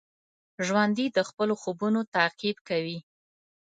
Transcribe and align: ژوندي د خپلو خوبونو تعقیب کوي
ژوندي 0.65 1.05
د 1.15 1.19
خپلو 1.29 1.53
خوبونو 1.61 1.99
تعقیب 2.15 2.57
کوي 2.69 2.99